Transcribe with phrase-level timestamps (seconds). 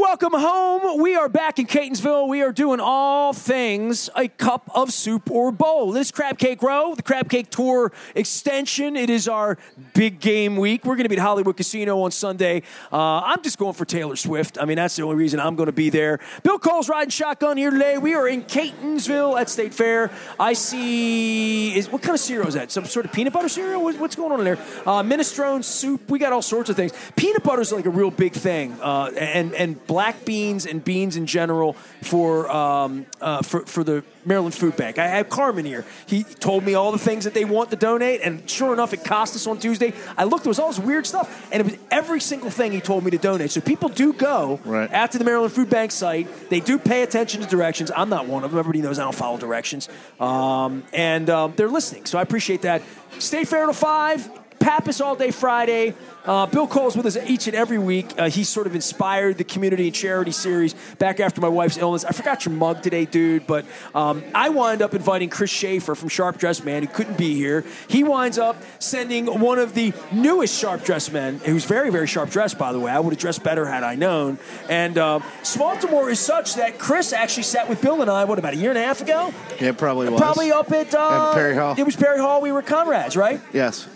[0.00, 1.02] Welcome home.
[1.02, 2.26] We are back in Catonsville.
[2.26, 5.92] We are doing all things a cup of soup or bowl.
[5.92, 8.96] This Crab Cake Row, the Crab Cake Tour extension.
[8.96, 9.58] It is our
[9.92, 10.86] big game week.
[10.86, 12.62] We're going to be at Hollywood Casino on Sunday.
[12.90, 14.56] Uh, I'm just going for Taylor Swift.
[14.58, 16.18] I mean, that's the only reason I'm going to be there.
[16.44, 17.98] Bill Cole's riding shotgun here today.
[17.98, 20.10] We are in Catonsville at State Fair.
[20.38, 21.76] I see.
[21.76, 22.72] Is what kind of cereal is that?
[22.72, 23.84] Some sort of peanut butter cereal?
[23.84, 24.58] What's going on in there?
[24.86, 26.10] Uh, minestrone soup.
[26.10, 26.92] We got all sorts of things.
[27.16, 31.16] Peanut butter is like a real big thing, uh, and and black beans and beans
[31.16, 35.00] in general for um, uh, for for the Maryland Food Bank.
[35.00, 35.84] I have Carmen here.
[36.06, 39.02] He told me all the things that they want to donate, and sure enough, it
[39.04, 39.92] cost us on Tuesday.
[40.16, 42.80] I looked; there was all this weird stuff, and it was every single thing he
[42.80, 43.50] told me to donate.
[43.50, 44.92] So people do go Right.
[44.92, 46.28] out to the Maryland Food Bank site.
[46.50, 47.90] They do pay attention to directions.
[47.96, 48.60] I'm not one of them.
[48.60, 49.88] Everybody knows I don't follow directions,
[50.20, 52.06] um, and um, they're listening.
[52.06, 52.82] So I appreciate that.
[53.18, 54.30] State Fair to five.
[54.60, 55.94] Pappas all day Friday.
[56.24, 58.12] Uh, Bill Cole's with us each and every week.
[58.18, 62.04] Uh, he sort of inspired the community and charity series back after my wife's illness.
[62.04, 66.08] I forgot your mug today, dude, but um, I wind up inviting Chris Schafer from
[66.08, 67.64] Sharp Dressed Man, who couldn't be here.
[67.88, 72.30] He winds up sending one of the newest Sharp Dress Men, who's very, very sharp
[72.30, 72.90] dressed, by the way.
[72.90, 74.38] I would have dressed better had I known.
[74.68, 75.20] And uh,
[75.56, 78.70] Baltimore is such that Chris actually sat with Bill and I, what, about a year
[78.70, 79.32] and a half ago?
[79.60, 80.20] Yeah, probably was.
[80.20, 81.74] Probably up at, uh, At Perry Hall.
[81.78, 82.40] It was Perry Hall.
[82.40, 83.40] We were comrades, right?
[83.52, 83.88] Yes.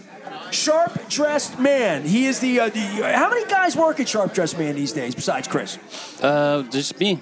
[0.54, 2.02] Sharp dressed man.
[2.02, 2.80] He is the, uh, the.
[3.14, 5.78] How many guys work at Sharp dressed man these days besides Chris?
[6.22, 7.20] Uh, just me.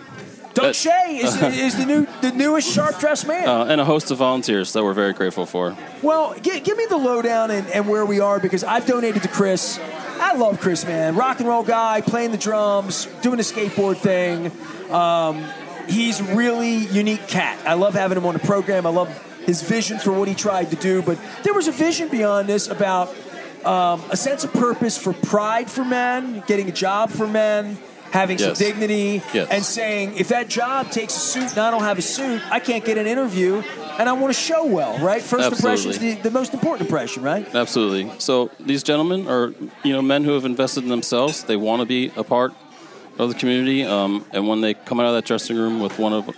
[0.54, 3.48] Doug Uh, Shea is, is the new the newest sharp dressed man.
[3.48, 5.74] Uh, and a host of volunteers that we're very grateful for.
[6.02, 9.28] well, gi- give me the lowdown and, and where we are because I've donated to
[9.28, 9.80] Chris.
[10.20, 11.16] I love Chris, man.
[11.16, 14.52] Rock and roll guy, playing the drums, doing the skateboard thing.
[14.92, 15.42] Um,
[15.88, 17.58] he's really unique cat.
[17.66, 18.84] I love having him on the program.
[18.86, 19.08] I love
[19.44, 21.02] his vision for what he tried to do.
[21.02, 23.08] But there was a vision beyond this about
[23.64, 27.78] um, a sense of purpose for pride for men, getting a job for men,
[28.10, 28.58] having Yes.
[28.58, 29.48] some dignity, Yes.
[29.50, 32.58] and saying if that job takes a suit and I don't have a suit, I
[32.60, 33.62] can't get an interview,
[33.98, 35.22] and I want to show well, right?
[35.22, 37.46] First impression is the, the most important impression, right?
[37.54, 38.10] Absolutely.
[38.18, 39.54] So these gentlemen are,
[39.84, 41.44] you know, men who have invested in themselves.
[41.44, 42.52] They want to be a part
[43.18, 43.84] of the community.
[43.84, 46.34] Um, and when they come out of that dressing room with one of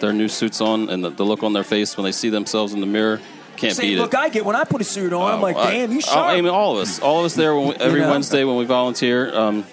[0.00, 2.72] their new suits on and the, the look on their face when they see themselves
[2.72, 3.20] in the mirror,
[3.56, 4.20] can't Same beat look it.
[4.20, 5.32] I get when I put a suit on.
[5.32, 6.26] I'm Oh, like, damn, you sharp.
[6.26, 8.10] I mean, all of us, all of us there when we, every know?
[8.10, 9.34] Wednesday when we volunteer.
[9.34, 9.64] Um,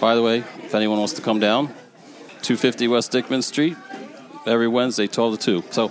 [0.00, 1.68] by the way, if anyone wants to come down,
[2.42, 3.76] 250 West Dickman Street,
[4.46, 5.64] every Wednesday, 12 to 2.
[5.70, 5.90] So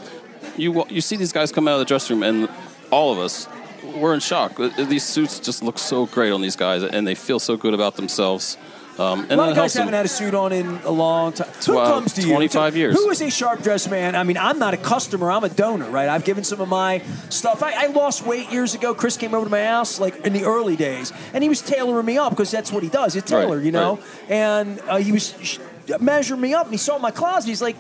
[0.57, 2.50] you you see these guys come out of the dressing room, and
[2.91, 3.47] all of us,
[3.96, 4.59] we're in shock.
[4.59, 7.74] Uh, These suits just look so great on these guys, and they feel so good
[7.74, 8.57] about themselves.
[9.00, 9.98] Um, and a lot of guys haven't them.
[9.98, 11.48] had a suit on in a long time.
[11.66, 12.28] Who Well, comes to you?
[12.34, 12.96] 25 years.
[12.96, 14.16] Who is a sharp dressed man?
[14.16, 15.32] I mean, I'm not a customer.
[15.32, 16.10] I'm a donor, right?
[16.10, 17.00] I've given some of my
[17.30, 17.64] stuff.
[17.64, 18.94] I, I lost weight years ago.
[18.94, 22.06] Chris came over to my house, like in the early days, and he was tailoring
[22.06, 23.14] me up because that's what he does.
[23.14, 23.96] He's a tailor, Right, you know.
[23.96, 24.32] right.
[24.32, 25.60] And uh, he was sh-
[26.02, 27.48] measuring me up, and he saw my closet.
[27.48, 27.78] He's like.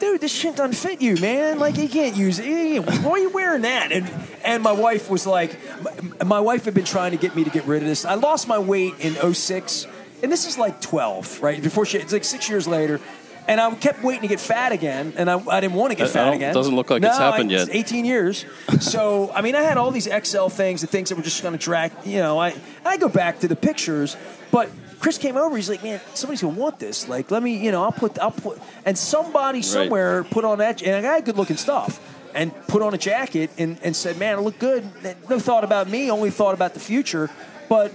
[0.00, 1.58] Dude, this shit doesn't fit you, man.
[1.58, 2.78] Like you can't use it.
[2.86, 3.90] Why are you wearing that?
[3.90, 4.08] And
[4.44, 7.50] and my wife was like, my, my wife had been trying to get me to
[7.50, 8.04] get rid of this.
[8.04, 9.88] I lost my weight in 06,
[10.22, 11.62] and this is like 12, right?
[11.62, 13.00] Before she, it's like six years later.
[13.46, 16.08] And I kept waiting to get fat again, and I, I didn't want to get
[16.08, 16.52] I- I fat don't- again.
[16.54, 17.68] doesn't look like no, it's happened I- yet.
[17.70, 18.44] 18 years.
[18.80, 21.52] So, I mean, I had all these XL things, the things that were just going
[21.56, 22.38] to drag, you know.
[22.38, 24.16] I, I go back to the pictures,
[24.50, 24.68] but
[25.00, 25.56] Chris came over.
[25.56, 27.08] He's like, man, somebody's going to want this.
[27.08, 30.82] Like, let me, you know, I'll put, I'll put, and somebody somewhere put on that,
[30.82, 31.98] and I got good looking stuff.
[32.34, 34.86] And put on a jacket and, and said, "Man, it looked good."
[35.30, 37.30] No thought about me, only thought about the future.
[37.70, 37.90] But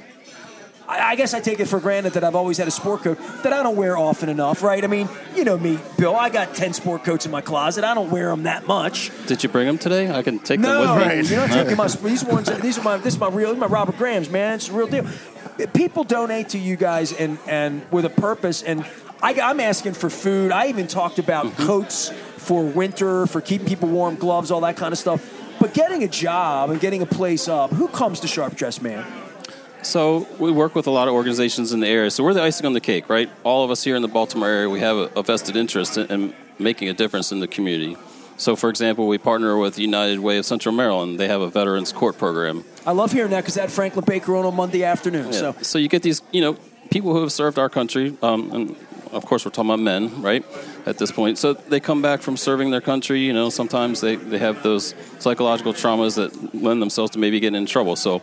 [0.87, 3.17] I I guess I take it for granted that I've always had a sport coat
[3.43, 4.83] that I don't wear often enough, right?
[4.83, 6.15] I mean, you know me, Bill.
[6.15, 7.83] I got ten sport coats in my closet.
[7.83, 9.11] I don't wear them that much.
[9.27, 10.11] Did you bring them today?
[10.11, 11.15] I can take No, them with me.
[11.15, 11.87] No, you're not taking my.
[12.09, 12.49] These ones.
[12.61, 12.97] These are my.
[12.97, 13.49] This is my real.
[13.53, 14.55] These are my Robert Graham's, man.
[14.55, 15.05] It's the real deal.
[15.73, 18.63] People donate to you guys and and with a purpose.
[18.63, 18.85] And
[19.21, 20.51] I, I'm asking for food.
[20.51, 21.65] I even talked about Mm-hmm.
[21.65, 25.23] coats for winter, for keeping people warm, gloves, all that kind of stuff.
[25.59, 29.05] But getting a job and getting a place up, who comes to Sharp Dressed Man?
[29.83, 32.09] So we work with a lot of organizations in the area.
[32.09, 33.29] So we're the icing on the cake, right?
[33.43, 36.07] All of us here in the Baltimore area, we have a, a vested interest in,
[36.07, 37.97] in making a difference in the community.
[38.37, 41.19] So, for example, we partner with United Way of Central Maryland.
[41.19, 42.63] They have a Veterans Court program.
[42.85, 45.27] I love hearing that because that Franklin Baker on on Monday afternoon.
[45.27, 45.31] Yeah.
[45.31, 46.57] So So you get these, you know,
[46.89, 48.75] people who have served our country, um, and
[49.11, 50.43] of course we're talking about men, right?
[50.85, 53.19] At this point, so they come back from serving their country.
[53.21, 57.55] You know, sometimes they, they have those psychological traumas that lend themselves to maybe getting
[57.55, 57.95] in trouble.
[57.95, 58.21] So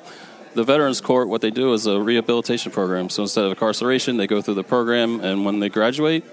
[0.55, 3.09] the Veterans Court, what they do is a rehabilitation program.
[3.09, 6.25] So instead of incarceration, they go through the program, and when they graduate,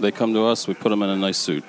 [0.00, 0.66] they come to us.
[0.68, 1.64] We put them in a nice suit.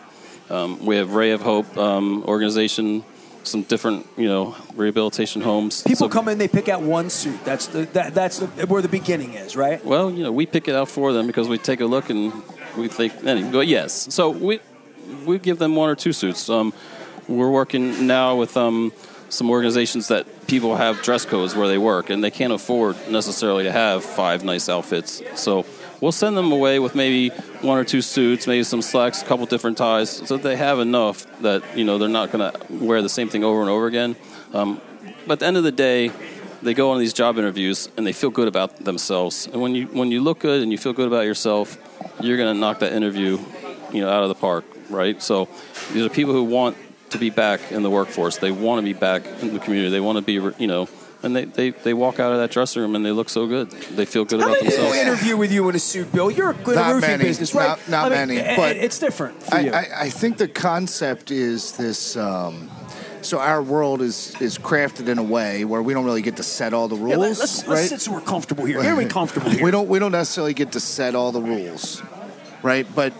[0.50, 3.04] Um, we have Ray of Hope um, organization,
[3.44, 5.81] some different, you know, rehabilitation homes.
[5.81, 7.44] people So- come in, they pick out one suit.
[7.44, 9.84] That's the that, that's the, where the beginning is, right?
[9.84, 12.31] Well, you know, we pick it out for them because we take a look and
[12.78, 13.13] we think.
[13.24, 14.60] Anyway, but yes, so we
[15.25, 16.48] we give them one or two suits.
[16.50, 16.74] Um,
[17.28, 18.92] we're working now with um,
[19.30, 23.63] some organizations that people have dress codes where they work, and they can't afford necessarily
[23.63, 25.21] to have five nice outfits.
[25.36, 25.65] So
[26.01, 27.30] we'll send them away with maybe
[27.62, 30.80] one or two suits, maybe some slacks, a couple different ties, so that they have
[30.80, 33.88] enough that you know they're not going to wear the same thing over and over
[33.88, 34.15] again.
[34.53, 34.81] Um,
[35.27, 36.12] but at the end of the day,
[36.62, 39.47] they go on these job interviews and they feel good about themselves.
[39.47, 41.77] And when you when you look good and you feel good about yourself,
[42.21, 43.39] you're going to knock that interview,
[43.92, 45.21] you know, out of the park, right?
[45.21, 45.47] So
[45.94, 46.77] these are people who want
[47.15, 48.38] to be back in the workforce.
[48.38, 49.89] They want to be back in the community.
[49.89, 50.88] They want to be, you know,
[51.23, 53.71] and they, they, they walk out of that dressing room and they look so good.
[53.71, 55.07] They feel good How about many people themselves.
[55.07, 56.29] interview with you in a suit, Bill?
[56.29, 57.23] You're a good Not roofing many.
[57.23, 57.69] business, right?
[57.89, 59.71] Not- not I mean, many, a- but it's different for I, you.
[59.71, 62.15] I, I think the concept is this.
[62.15, 62.69] Um,
[63.21, 66.44] so our world is is crafted in a way where we don't really get to
[66.44, 67.69] set all the rules, Yeah, let, us right?
[67.75, 68.83] let's sit so we're comfortable here.
[68.83, 69.63] Here we comfortable here.
[69.63, 72.03] we don't we don't necessarily get to set all the rules,
[72.61, 72.85] right?
[72.94, 73.13] But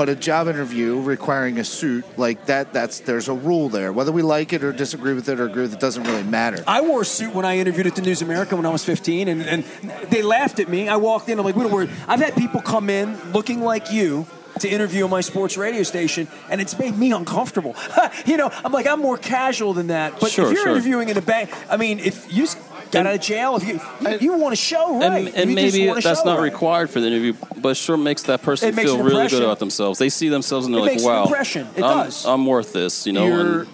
[0.00, 3.92] but a job interview requiring a suit like that that's there's a rule there.
[3.92, 6.64] Whether we like it or disagree with it or agree with it doesn't really matter.
[6.66, 9.28] I wore a suit when I interviewed at the News American when I was 15,
[9.28, 9.62] and, and
[10.08, 10.88] they laughed at me.
[10.88, 11.90] I walked in, I'm like, we don't worry.
[12.08, 14.26] I've had people come in looking like you
[14.60, 17.76] to interview on my sports radio station, and it's made me uncomfortable.
[18.24, 20.18] you know, I'm like, I'm more casual than that.
[20.18, 20.72] But Sure, if you're sure.
[20.72, 22.56] interviewing in a bank, I mean, if you s-
[22.90, 25.26] got out of jail, if you you, you want to show, right?
[25.26, 26.44] And, and You maybe wanna that's show, not right?
[26.52, 29.58] required for the interview, but it sure makes that person makes feel really good about
[29.58, 29.98] themselves.
[29.98, 31.66] They see themselves and they're It like, makes an "Wow, impression.
[31.76, 32.26] It I'm, does.
[32.26, 33.26] I'm worth this," you know.
[33.26, 33.68] You're- and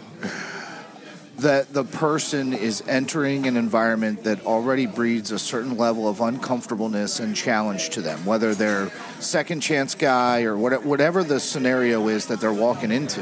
[1.38, 7.20] that the person is entering an environment that already breeds a certain level of uncomfortableness
[7.20, 8.90] and challenge to them, whether they're
[9.20, 13.20] second chance guy or what- whatever the scenario is that they're walking into.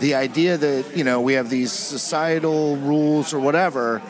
[0.00, 4.00] The idea that, you know, we have these societal rules or whatever,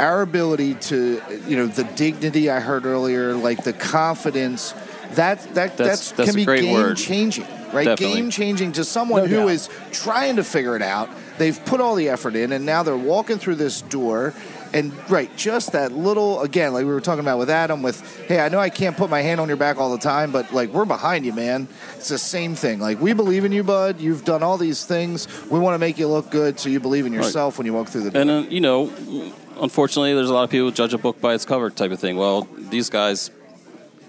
[0.00, 4.72] our ability to, you know, the dignity I heard earlier, like the confidence,
[5.12, 6.96] that that That's- that's, that's can a be game word.
[6.96, 7.84] changing, right?
[7.84, 8.16] Definitely.
[8.16, 9.48] Game changing to someone No who doubt.
[9.50, 11.08] is trying to figure it out.
[11.38, 14.32] They've put all the effort in, and now they're walking through this door.
[14.74, 17.80] And right, just that little again, like we were talking about with Adam.
[17.80, 20.32] With hey, I know I can't put my hand on your back all the time,
[20.32, 21.68] but like we're behind you, man.
[21.94, 22.80] It's the same thing.
[22.80, 24.00] Like we believe in you, bud.
[24.00, 25.28] You've done all these things.
[25.48, 27.86] We want to make you look good, so you believe in yourself when you walk
[27.86, 28.20] through the door.
[28.20, 28.92] And uh, you know,
[29.60, 32.00] unfortunately, there's a lot of people who judge a book by its cover, type of
[32.00, 32.16] thing.
[32.16, 33.30] Well, these guys,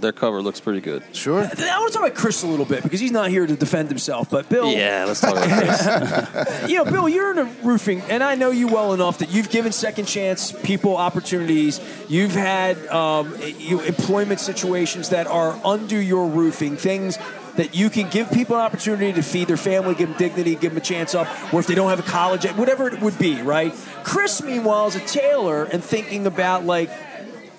[0.06, 1.04] their cover looks pretty good.
[1.14, 1.40] sure.
[1.40, 3.90] I want to talk about Chris a little bit because he's not here to defend
[3.90, 4.30] himself.
[4.30, 6.70] But Bill, Yeah, let's talk about this.
[6.70, 9.50] you know, Bill, you're in a roofing, and I know you well enough that you've
[9.50, 11.80] given second chance people opportunities.
[12.08, 17.18] You've had um, you, employment situations that are under your roofing, things
[17.56, 20.72] that you can give people an opportunity to feed their family, give them dignity, give
[20.72, 23.42] them a chance up, or if they don't have a college, whatever it would be,
[23.42, 23.74] right?
[24.04, 26.90] Chris, meanwhile, is a tailor and thinking about like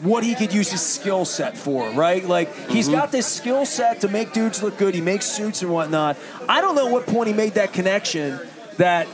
[0.01, 2.25] what he could use his skill set for, right?
[2.25, 2.97] Like he's mm-hmm.
[2.97, 4.95] got this skill set to make dudes look good.
[4.95, 6.17] He makes suits and whatnot.
[6.49, 8.41] I don't know what point he made that connection
[8.77, 9.09] that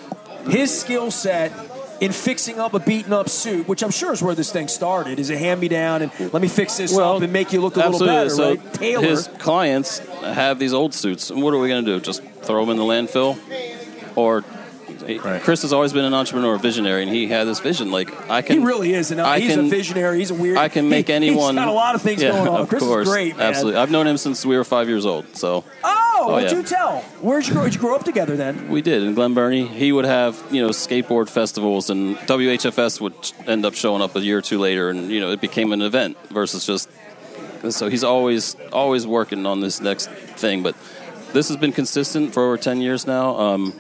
[0.49, 1.53] his skill set
[2.01, 5.21] in fixing up a beaten up suit, which I'm sure is where this thing started,
[5.21, 7.77] is a hand me down and let me fix this up and make you look
[7.77, 8.75] a little better, so right?
[8.75, 9.07] Taylor.
[9.07, 12.01] his clients have these old suits, and what are we going to do?
[12.01, 13.39] Just throw them in the landfill,
[14.17, 14.43] or
[15.43, 17.91] Chris has always been an entrepreneur, visionary, and he had this vision.
[17.91, 20.19] Like I can, he really is, and uh, I he's can- a visionary.
[20.19, 20.57] He's a weird.
[20.59, 21.55] I can make he, anyone.
[21.55, 22.61] He's got a lot of things Yeah, going on.
[22.63, 23.47] Of Chris course, is great, man.
[23.49, 23.81] absolutely.
[23.81, 25.37] I've known him since we were five years old.
[25.37, 26.49] So Oh, well, yeah.
[26.51, 27.01] do tell.
[27.21, 27.65] Where'd you grow?
[27.65, 28.69] Did you grow up together then?
[28.69, 29.67] we did in Glen Burnie.
[29.67, 33.15] He would have you know skateboard festivals, and WHFS would
[33.49, 35.83] end up showing up a year or two later, and you know it became an
[35.83, 36.89] event versus just.
[37.71, 40.75] So he's always always working on this next thing, but
[41.33, 43.37] this has been consistent for over ten years now.
[43.39, 43.73] Um,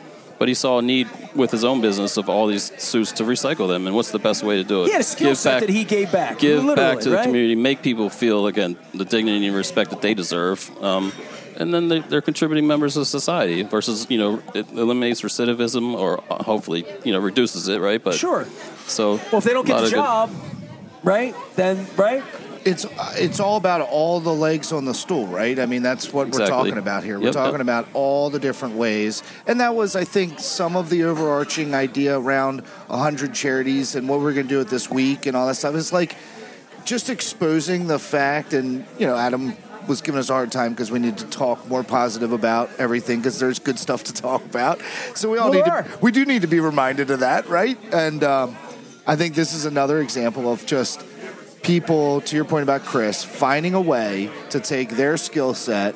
[0.42, 1.06] but he saw a need
[1.36, 4.42] with his own business of all these suits to recycle them, and what's the best
[4.42, 4.86] way to do it?
[4.86, 6.40] He had a skill Give set back- that he gave back.
[6.40, 7.22] give back to the right?
[7.26, 11.12] community, make people feel again the dignity and respect that they deserve, um,
[11.60, 13.62] and then they, they're contributing members of society.
[13.62, 18.02] Versus, you know, it eliminates recidivism or uh, hopefully, you know, reduces it, right?
[18.02, 18.44] But Sure.
[18.88, 20.30] So Well, if they don't get the of good- job,
[21.04, 21.36] right?
[21.54, 22.24] Then right.
[22.64, 25.58] It's it's all about all the legs on the stool, right?
[25.58, 27.18] I mean, that's what we're talking about here.
[27.18, 27.60] We're Yep, talking yep.
[27.62, 32.18] about all the different ways, and that was, I think, some of the overarching idea
[32.18, 35.54] around hundred charities and what we're going to do it this week and all that
[35.56, 35.74] stuff.
[35.74, 36.16] It's like
[36.84, 39.54] just exposing the fact, and you know, Adam
[39.88, 43.18] was giving us a hard time because we need to talk more positive about everything
[43.18, 44.80] because there's good stuff to talk about.
[45.14, 47.48] So we all Well, need there to, we do need to be reminded of that,
[47.48, 47.76] right?
[47.92, 48.56] And um,
[49.06, 51.04] I think this is another example of just
[51.62, 55.94] people, to your point about Chris, finding a way to take their skill set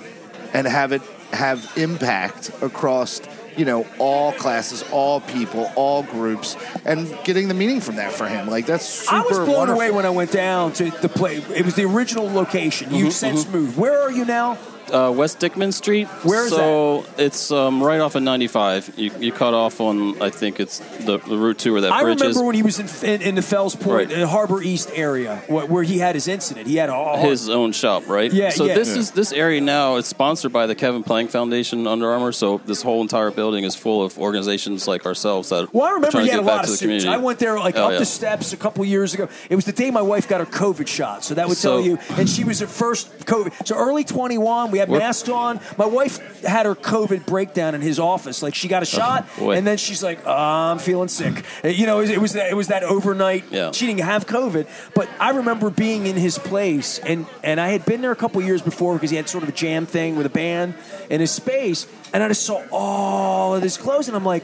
[0.53, 3.21] and have it have impact across,
[3.57, 8.29] you know, all classes, all people, all groups, and getting the meaning from that for
[8.29, 8.47] him.
[8.49, 9.75] Like that's super I was blown wonderful.
[9.75, 11.39] away when I went down to the play.
[11.39, 12.89] It was the original location.
[12.89, 13.77] Mm-hmm, You've since moved.
[13.77, 14.57] Where are you now?
[14.93, 16.07] Uh, West Dickman Street.
[16.25, 16.57] Where is that?
[16.57, 18.95] so it's um, right off of 95.
[18.99, 22.03] You, you cut off on, I think it's the, the Route 2 where that I
[22.03, 22.45] bridge remember is.
[22.47, 24.19] when he was in, in, in the Fells Point, Right.
[24.23, 26.67] uh, Harbor East area, wh- where he had his incident.
[26.67, 28.33] He had a his own shop, right?
[28.33, 28.75] Yeah, So yeah.
[28.75, 28.99] this Yeah.
[28.99, 29.97] is this area now.
[29.97, 32.33] is sponsored by the Kevin Plank Foundation, Under Armour.
[32.33, 35.73] So this whole entire building is full of organizations like ourselves that.
[35.73, 36.81] Well, I are remember trying he to had a back lot to of the suits.
[36.83, 37.09] community.
[37.09, 37.99] I went there like Oh, up yeah.
[37.99, 39.29] the steps a couple years ago.
[39.51, 41.81] It was the day my wife got her COVID shot, so that would So- tell
[41.87, 41.99] you.
[42.17, 43.67] And she was her first COVID.
[43.67, 45.61] So early 21, we had masks on.
[45.79, 48.43] My wife had her COVID breakdown in his office.
[48.43, 49.57] Like she got a shot, boy.
[49.57, 52.33] and then she's like, oh, "I'm feeling sick." Uh, You know, it was, it was
[52.35, 53.45] that it was that overnight.
[53.51, 53.73] Yeah.
[53.73, 57.85] She didn't have COVID, but I remember being in his place, and and I had
[57.85, 60.27] been there a couple years before because he had sort of a jam thing with
[60.27, 60.75] a band
[61.11, 64.43] in his space, and I just saw all of his clothes, and I'm like.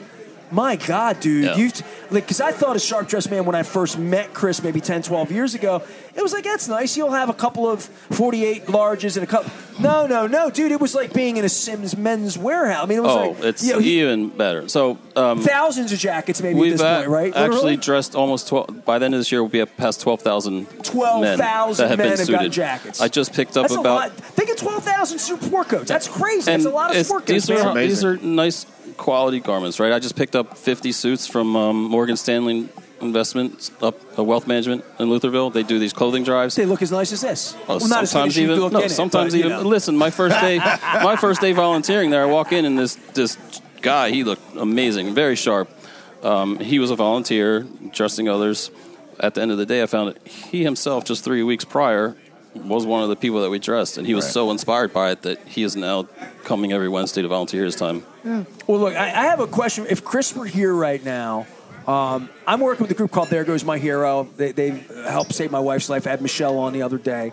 [0.53, 1.57] My God, dude, Yeah.
[1.57, 1.71] you
[2.11, 5.01] like because I thought a Sharp Dressed Man when I first met Chris maybe 10,
[5.03, 5.81] 12 years ago.
[6.15, 6.95] It was like that's nice.
[6.95, 9.51] You'll have a couple of forty-eight larges and a couple.
[9.81, 10.71] No, no, no, dude.
[10.71, 12.83] It was like being in a Sims men's warehouse.
[12.85, 14.69] I mean, it was Oh, like it's you know, he- even better.
[14.69, 17.35] So um, thousands of jackets maybe we've at this point, right?
[17.35, 17.77] actually Literally?
[17.79, 18.85] dressed almost 12.
[18.85, 21.99] By the end of this year, we'll be up past 12,000 men 12,000 that have
[21.99, 22.53] men been have gotten suited.
[22.53, 23.01] jackets.
[23.01, 24.13] I just picked up That's about a lot.
[24.13, 25.89] Think of twelve thousand sport coats.
[25.89, 26.51] That's crazy.
[26.53, 27.47] and That's a lot of it's- sport coats.
[27.47, 27.89] these are man.
[27.89, 29.93] these are nice quality garments, right?
[29.93, 32.69] I just picked up 50 suits from um, Morgan Stanley
[33.01, 35.53] Investments up uh, Wealth Management in Lutherville.
[35.53, 36.55] They do these clothing drives.
[36.55, 37.57] They look as nice as this.
[37.63, 39.51] Oh, well, sometimes even no, it, sometimes but, even.
[39.51, 39.63] know.
[39.63, 40.59] Listen, my first day,
[41.03, 43.37] my first day volunteering there, I walk in and this this
[43.83, 45.69] guy, he looked amazing, very sharp.
[46.23, 48.71] Um, he was a volunteer, trusting others.
[49.19, 52.17] At the end of the day, I found that he himself, just three weeks prior,
[52.55, 54.33] was one of the people that we dressed, and he was Right.
[54.35, 56.07] so inspired by it that he is now
[56.45, 58.05] coming every Wednesday to volunteer his time.
[58.25, 58.45] Well,
[58.81, 59.87] look, I, I have a question.
[59.89, 61.47] If Chris were here right now,
[61.87, 64.29] um, I'm working with a group called There Goes My Hero.
[64.37, 64.71] They, they
[65.09, 66.07] helped save my wife's life.
[66.07, 67.33] I had Michelle on the other day.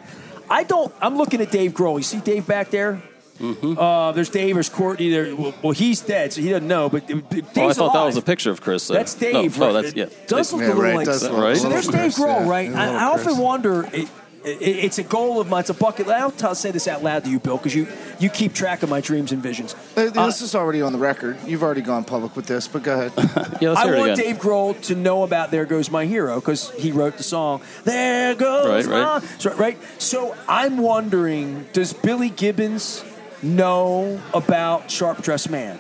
[0.49, 0.91] I don't.
[1.01, 1.97] I'm looking at Dave Grohl.
[1.97, 3.01] You see Dave back there?
[3.39, 3.77] Mm-hmm.
[3.77, 4.55] Uh, there's Dave.
[4.55, 5.11] There's Courtney.
[5.11, 5.35] There.
[5.35, 6.89] Well, well, he's dead, so he doesn't know.
[6.89, 8.87] But Dave's Oh, I thought that was a picture of Chris.
[8.87, 8.97] there.
[8.97, 9.57] That's Dave.
[9.57, 9.73] No, right?
[9.73, 10.03] no that's yeah.
[10.05, 11.47] It does look Yeah, a little right, like does look so.
[11.47, 12.49] a So there's Dave Grohl, yeah.
[12.49, 12.69] right?
[12.71, 13.89] A I, little I often wonder.
[13.93, 14.09] It,
[14.43, 15.61] it, it's a goal of mine.
[15.61, 16.07] It's a bucket.
[16.07, 17.87] I'll tell, say this out loud to you, Bill, because you
[18.19, 19.75] you keep track of my dreams and visions.
[19.97, 21.37] Uh, Uh, This is already on the record.
[21.45, 23.11] You've already gone public with this, but go ahead.
[23.61, 24.25] Yeah, let's I hear it want again.
[24.25, 27.61] Dave Grohl to know about "There Goes My Hero" because he wrote the song.
[27.83, 29.23] There goes Right, right.
[29.37, 29.77] so, right.
[29.97, 33.03] So I'm wondering, does Billy Gibbons
[33.43, 35.77] know about Sharp Dressed Man?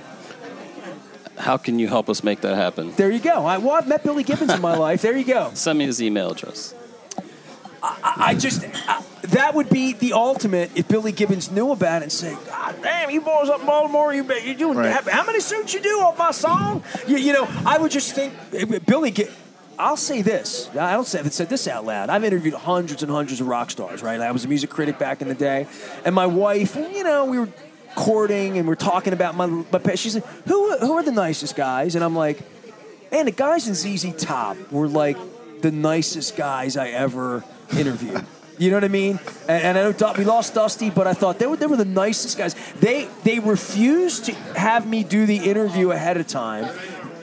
[1.37, 2.91] How can you help us make that happen?
[2.97, 3.45] There you go.
[3.45, 5.01] I, well, I've met Billy Gibbons in my life.
[5.01, 5.51] There you go.
[5.53, 6.73] Send me his email address.
[7.81, 12.11] I just I, that would be the ultimate if Billy Gibbons knew about it and
[12.11, 15.03] said, "God damn, you boys up in Baltimore, you you doing Right.
[15.07, 18.33] how, many suits you do off my song?" You, you know, I would just think
[18.53, 19.11] eh, Billy.
[19.11, 19.29] Gi-
[19.77, 20.69] I'll say this.
[20.75, 22.09] I don't say, I haven't said this out loud.
[22.09, 24.03] I've interviewed hundreds and hundreds of rock stars.
[24.03, 25.67] Right, I was a music critic back in the day,
[26.05, 27.49] and my wife, you know, we were
[27.95, 29.45] courting and we're talking about my.
[29.45, 32.39] my she said, "Who who are the nicest guys?" And I'm like,
[33.11, 35.17] Man, the guys in ZZ Top were like
[35.61, 37.43] the nicest guys I ever
[37.77, 38.25] interviewed.
[38.57, 39.19] You know what I mean?
[39.47, 41.85] And, and I know we lost Dusty, but I thought they were they were the
[41.85, 42.55] nicest guys.
[42.79, 46.69] They they refused to have me do the interview ahead of time.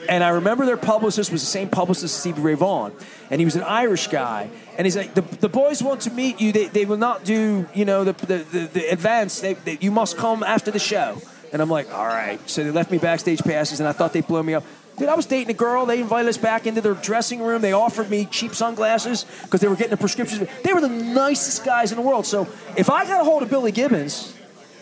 [0.09, 2.93] And I remember their publicist was the same publicist as Stevie Ray Vaughan,
[3.29, 4.49] and he was an Irish guy.
[4.77, 6.53] And he's like, the, the boys want to meet you.
[6.53, 9.41] They, they will not do, you know, the the, the, the advance.
[9.41, 11.21] They, they, you must come after the show.
[11.51, 12.39] And I'm like, all right.
[12.49, 14.63] So they left me backstage passes, and I thought they'd blow me up.
[14.97, 15.85] Dude, I was dating a girl.
[15.85, 17.61] They invited us back into their dressing room.
[17.61, 20.47] They offered me cheap sunglasses because they were getting a prescription.
[20.63, 22.25] They were the nicest guys in the world.
[22.25, 24.33] So if I got a hold of Billy Gibbons,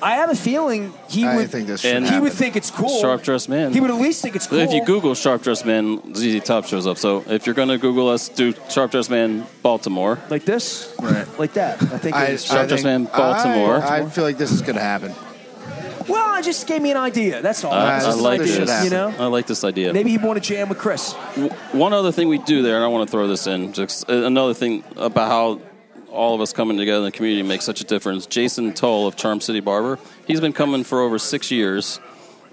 [0.02, 1.50] I have a feeling he I would.
[1.50, 2.24] think this should And- he happen.
[2.24, 3.02] would think it's cool.
[3.02, 3.74] Sharp dressed man.
[3.74, 4.60] He would at least think it's cool.
[4.60, 6.98] If you Google Sharp Dressed Man, ZZ Top shows up.
[6.98, 10.20] So if you're going to Google us, do Sharp Dressed Man Baltimore.
[10.30, 11.26] like this, Right.
[11.40, 11.82] like that.
[11.82, 12.16] I think.
[12.16, 12.46] I, it is.
[12.46, 13.76] Sharp I Dressed think- Man, Baltimore.
[13.84, 15.14] I, I feel like this is going to happen.
[16.42, 17.42] Just gave me an idea.
[17.42, 17.74] That's all.
[17.74, 18.84] I, I like this idea.
[18.84, 19.94] You know, I like this idea.
[19.94, 21.14] maybe he'd want to jam with Chris.
[21.36, 24.10] W- One other thing we do there, and I want to throw this in, just
[24.10, 25.62] uh, another thing about how
[26.12, 28.26] all of us coming together in the community makes such a difference.
[28.26, 32.00] Jason Toll of Charm City Barber, he's been coming for over six years,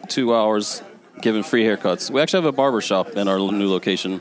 [0.09, 0.83] two hours,
[1.21, 2.11] giving free haircuts.
[2.11, 4.21] We actually have a barber shop in our new location.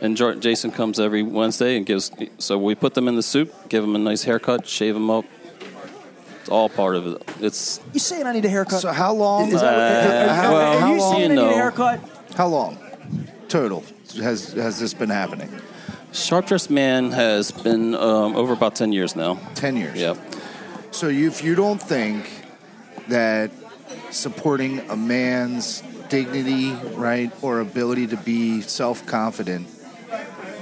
[0.00, 2.12] And Jason comes every Wednesday and gives.
[2.38, 5.24] So we put them in the soup, give them a nice haircut, shave them up.
[6.48, 7.22] It's all part of it.
[7.42, 8.80] It's You saying I need a haircut?
[8.80, 9.48] So how long?
[9.52, 12.00] Is that, Uh, are, are- well, are how you long- saying I need a haircut?
[12.38, 12.78] how long
[13.48, 13.84] total
[14.22, 15.50] has has this been happening?
[16.12, 19.38] Sharp Dressed Man has been um, over about ten years now.
[19.54, 20.00] Ten years.
[20.00, 20.16] Yep.
[20.90, 22.24] So you, if you don't think
[23.08, 23.50] that
[24.10, 29.68] supporting a man's dignity, right, or ability to be self confident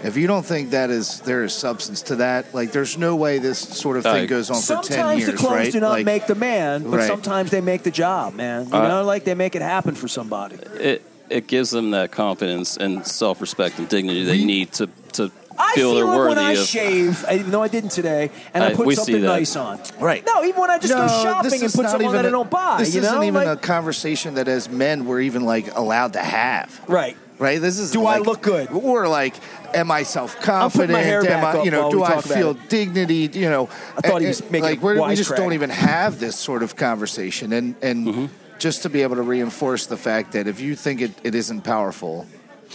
[0.07, 3.39] If you don't think that is there is substance to that, like there's no way
[3.39, 5.27] this sort of thing Like- goes on for ten years.
[5.27, 5.73] Sometimes the clothes right?
[5.73, 7.07] do not Like, make the man, but Right.
[7.09, 8.69] sometimes they make the job, man.
[8.69, 10.57] You Uh, know, like they make it happen for somebody.
[10.81, 15.33] It it gives them that confidence and self respect and dignity they need to to
[15.59, 16.67] I feel feel they're it worthy when I of.
[16.67, 19.81] shave, even though I didn't today, and I I- put something nice on.
[19.99, 20.23] Right.
[20.27, 22.31] No, even when I just go shopping and put something on even that I a-
[22.31, 22.77] don't buy.
[22.79, 26.13] This you isn't know, even Like- a conversation that as men we're even like allowed
[26.13, 26.79] to have.
[26.87, 27.17] right.
[27.38, 27.61] Right.
[27.61, 27.90] This is.
[27.90, 28.71] Do I look good?
[28.71, 29.35] Or like,
[29.75, 30.93] am I self confident?
[30.93, 33.28] my Am I, you know, do I feel dignity?
[33.38, 35.37] You know, I thought he was making like a we're, we just wisecrack.
[35.37, 38.26] don't even have this sort of conversation, and and Mm-hmm.
[38.59, 41.61] just to be able to reinforce the fact that if you think it, it isn't
[41.62, 42.26] powerful,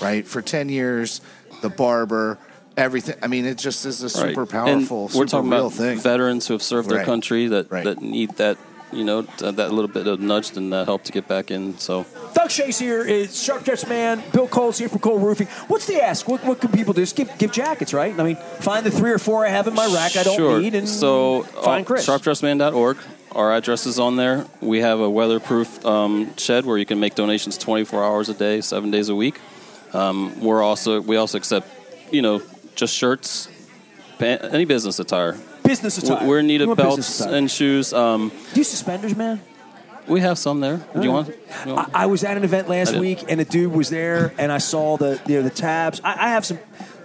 [0.02, 0.28] right?
[0.28, 1.22] For ten years,
[1.62, 2.38] the barber.
[2.78, 3.16] Everything.
[3.22, 4.30] I mean, it just is a Right.
[4.30, 6.00] super And powerful, super we're talking real about thing.
[6.00, 7.84] veterans who have served their country that Right.
[7.84, 8.58] that need that
[8.92, 11.78] you know that little bit of nudge and that help to get back in.
[11.78, 14.24] So Doug Shea's here is Sharp Dressed Man.
[14.32, 15.48] Bill Cole's here from Cole Roofing.
[15.68, 16.28] What's the ask?
[16.28, 17.02] What, what can people do?
[17.02, 18.18] Just give, give jackets, right?
[18.18, 20.60] I mean, find the three or four I have in my rack I don't sure.
[20.60, 22.08] need and so find uh, Chris.
[22.08, 22.98] sharpdressman.org.
[23.34, 24.46] Our address is on there.
[24.60, 28.60] We have a weatherproof um, shed where you can make donations 24 hours a day,
[28.60, 29.40] seven days a week.
[29.94, 31.68] Um, we're also we also accept
[32.12, 32.42] you know
[32.76, 33.48] just shirts,
[34.20, 35.38] any business attire.
[35.72, 36.24] Business attire.
[36.24, 37.94] We- We're in need of belts and shoes.
[37.94, 39.40] Um, Do you suspenders, man?
[40.08, 40.78] we have some there.
[40.94, 41.28] Do you want?
[41.66, 44.34] you want- I, I was at an event last week, and a dude was there,
[44.38, 46.02] and I saw the you know the tabs.
[46.04, 46.60] I, I have some.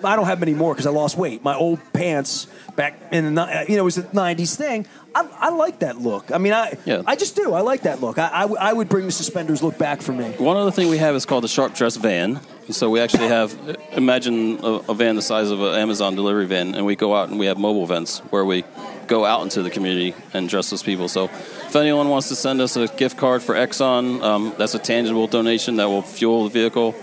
[0.06, 1.42] I don't have many more because I lost weight.
[1.42, 2.46] My old pants
[2.76, 4.86] back in the you know it was a '90s thing.
[5.14, 6.30] I, I like that look.
[6.30, 7.02] I mean, I Yeah.
[7.06, 7.54] I just do.
[7.54, 8.18] I like that look.
[8.18, 10.26] I, I, w- I would bring the suspenders look back for me.
[10.32, 12.38] One other thing we have is called the Sharp Dress Van.
[12.68, 13.56] So we actually have,
[13.92, 17.28] imagine a, a van the size of an Amazon delivery van, and we go out
[17.30, 18.64] and we have mobile events where we
[19.06, 21.08] go out into the community and dress those people.
[21.08, 24.78] So if anyone wants to send us a gift card for Exxon, um, that's a
[24.80, 26.94] tangible donation that will fuel the vehicle.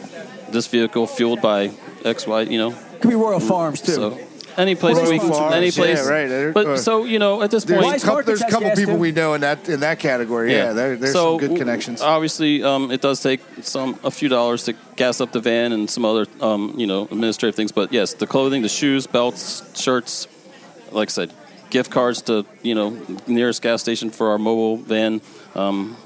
[0.49, 1.71] This vehicle fueled by
[2.03, 2.75] X, Y, you know.
[3.03, 3.91] Could be Royal Farms too.
[3.91, 4.17] So
[4.55, 6.05] any place Royal we, Farms, any place.
[6.05, 6.31] yeah, right.
[6.31, 8.93] Uh, But so you know, at this There's point, a couple, there's a couple people
[8.93, 10.53] gas, we know in that in that category.
[10.53, 12.01] Yeah, there, there's so some good connections.
[12.01, 15.89] Obviously, um, it does take some a few dollars to gas up the van and
[15.89, 17.73] some other um, you know administrative things.
[17.73, 20.29] But yes, the clothing, the shoes, belts, shirts,
[20.93, 21.33] like I said,
[21.69, 25.21] gift cards to you know nearest gas station for our mobile van.
[25.55, 25.97] Um,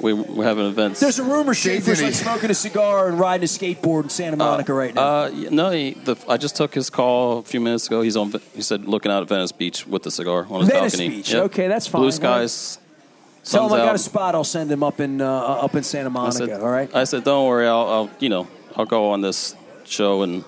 [0.00, 1.00] we, we're having events.
[1.00, 4.72] There's a rumor Schafer's like smoking a cigar and riding a skateboard in Santa Monica
[4.72, 5.02] right now.
[5.02, 8.02] Uh, no, he, the, I just took his call a few minutes ago.
[8.02, 8.32] He's on.
[8.54, 11.16] He said looking out at Venice Beach with the cigar on his Venice balcony.
[11.16, 11.34] Beach.
[11.34, 12.02] Okay, that's fine.
[12.02, 12.78] Blue skies.
[13.44, 13.94] Tell him sun's I got out.
[13.94, 14.34] a spot.
[14.34, 16.36] I'll send him up in uh, up in Santa I Monica.
[16.46, 16.92] said, all right.
[16.94, 17.66] I said, don't worry.
[17.68, 19.54] I'll, I'll, you know, I'll go on this
[19.84, 20.44] show and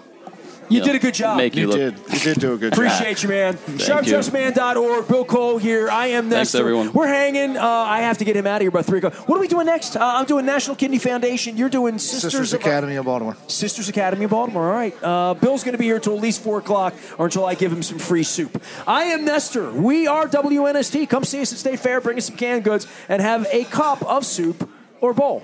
[0.68, 1.36] You know, did a good job.
[1.36, 1.76] Make you, you look.
[1.78, 2.12] did.
[2.12, 2.78] You did do a good job.
[2.84, 3.58] Appreciate you, man.
[3.66, 3.74] you.
[3.74, 5.08] SharpDressMan.org.
[5.08, 5.88] Bill Cole here.
[5.88, 6.92] I am Thanks, everyone.
[6.92, 7.56] We're hanging.
[7.56, 9.14] Uh, I have to get him out of here by 3 o'clock.
[9.28, 9.96] What are we doing next?
[9.96, 11.56] Uh, I'm doing National Kidney Foundation.
[11.56, 13.36] You're doing Sisters, Sisters of- Academy of Baltimore.
[13.46, 14.66] Sisters Academy of Baltimore.
[14.66, 14.94] All right.
[15.02, 17.72] Uh, Bill's going to be here until at least 4 o'clock or until I give
[17.72, 18.62] him some free soup.
[18.86, 19.70] I am Nestor.
[19.72, 21.08] We are WNST.
[21.08, 22.00] Come see us at State Fair.
[22.00, 24.68] Bring us some canned goods and have a cup of soup
[25.00, 25.42] or bowl.